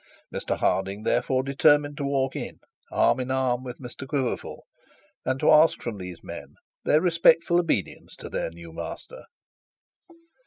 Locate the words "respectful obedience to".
7.01-8.27